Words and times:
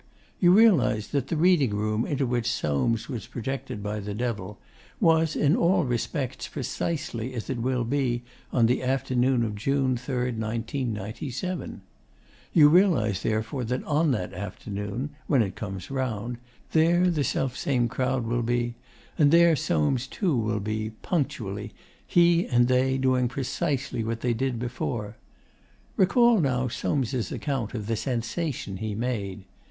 You 0.39 0.51
realise 0.51 1.09
that 1.09 1.27
the 1.27 1.37
reading 1.37 1.75
room 1.75 2.07
into 2.07 2.25
which 2.25 2.49
Soames 2.49 3.07
was 3.07 3.27
projected 3.27 3.83
by 3.83 3.99
the 3.99 4.15
Devil 4.15 4.57
was 4.99 5.35
in 5.35 5.55
all 5.55 5.83
respects 5.83 6.47
precisely 6.47 7.35
as 7.35 7.51
it 7.51 7.59
will 7.59 7.83
be 7.83 8.23
on 8.51 8.65
the 8.65 8.81
afternoon 8.81 9.43
of 9.43 9.53
June 9.53 9.95
3, 9.95 10.15
1997. 10.31 11.83
You 12.51 12.67
realise, 12.67 13.21
therefore, 13.21 13.63
that 13.65 13.83
on 13.83 14.09
that 14.09 14.33
afternoon, 14.33 15.11
when 15.27 15.43
it 15.43 15.55
comes 15.55 15.91
round, 15.91 16.39
there 16.71 17.07
the 17.11 17.23
self 17.23 17.55
same 17.55 17.87
crowd 17.87 18.25
will 18.25 18.41
be, 18.41 18.73
and 19.19 19.29
there 19.29 19.55
Soames 19.55 20.07
too 20.07 20.35
will 20.35 20.59
be, 20.59 20.93
punctually, 21.03 21.73
he 22.07 22.47
and 22.47 22.67
they 22.67 22.97
doing 22.97 23.27
precisely 23.27 24.03
what 24.03 24.21
they 24.21 24.33
did 24.33 24.57
before. 24.57 25.17
Recall 25.95 26.39
now 26.39 26.67
Soames' 26.67 27.31
account 27.31 27.75
of 27.75 27.85
the 27.85 27.95
sensation 27.95 28.77
he 28.77 28.95
made. 28.95 29.45